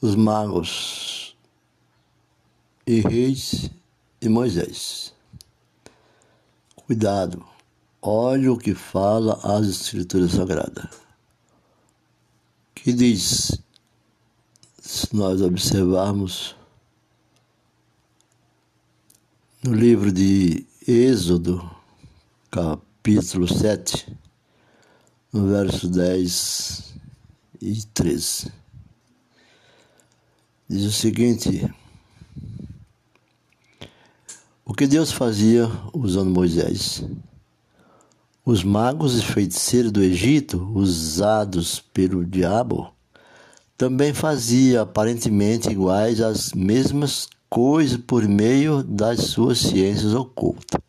[0.00, 1.36] os magos
[2.86, 3.70] e reis
[4.20, 5.12] e Moisés.
[6.74, 7.44] Cuidado,
[8.00, 10.88] olhe o que fala as Escrituras Sagradas.
[12.74, 13.60] Que diz,
[14.80, 16.56] se nós observarmos
[19.62, 21.68] no livro de Êxodo,
[22.50, 24.16] capítulo 7,
[25.32, 26.94] no verso 10
[27.60, 28.52] e 13.
[30.70, 31.66] Diz o seguinte:
[34.66, 37.02] O que Deus fazia usando Moisés?
[38.44, 42.92] Os magos e feiticeiros do Egito, usados pelo diabo,
[43.78, 50.82] também faziam aparentemente iguais as mesmas coisas por meio das suas ciências ocultas.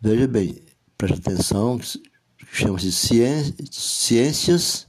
[0.00, 0.62] Veja bem,
[0.96, 1.78] preste atenção,
[2.52, 2.90] chama-se
[3.70, 4.86] ciências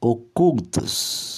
[0.00, 1.29] ocultas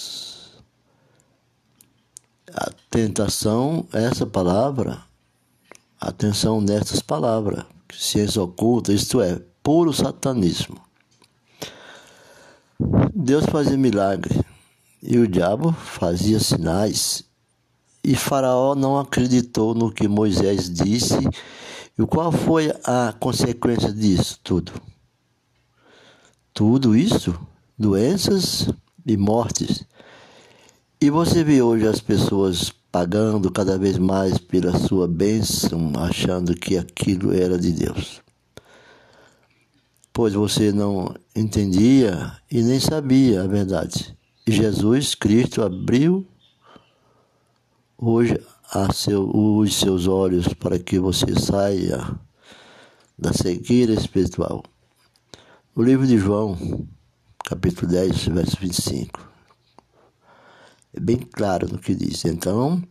[2.50, 5.02] a tentação, essa palavra,
[6.00, 10.80] atenção nessas palavras, ciência oculta, isto é, puro satanismo.
[13.14, 14.44] Deus fazia milagre
[15.02, 17.24] e o diabo fazia sinais.
[18.04, 21.14] E Faraó não acreditou no que Moisés disse.
[21.96, 24.72] E qual foi a consequência disso tudo?
[26.52, 27.38] Tudo isso,
[27.78, 28.68] doenças
[29.06, 29.84] e mortes.
[31.02, 36.78] E você vê hoje as pessoas pagando cada vez mais pela sua bênção, achando que
[36.78, 38.22] aquilo era de Deus.
[40.12, 44.16] Pois você não entendia e nem sabia a verdade.
[44.46, 46.24] E Jesus Cristo abriu
[47.98, 48.40] hoje
[48.94, 51.98] seu, os seus olhos para que você saia
[53.18, 54.62] da cegueira espiritual.
[55.74, 56.56] O livro de João,
[57.44, 59.31] capítulo 10, verso 25
[60.94, 62.24] é bem claro no que diz.
[62.24, 62.82] Então,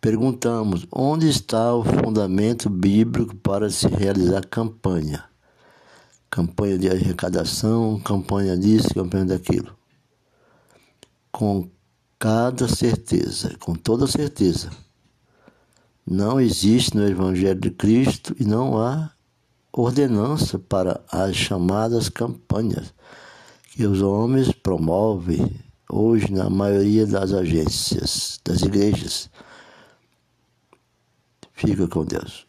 [0.00, 5.24] perguntamos: onde está o fundamento bíblico para se realizar campanha?
[6.30, 9.74] Campanha de arrecadação, campanha disso, campanha daquilo.
[11.32, 11.70] Com
[12.18, 14.70] cada certeza, com toda certeza,
[16.06, 19.10] não existe no Evangelho de Cristo e não há
[19.72, 22.92] ordenança para as chamadas campanhas
[23.70, 25.48] que os homens promovem
[25.90, 29.30] hoje na maioria das agências, das igrejas.
[31.52, 32.46] Fica com Deus.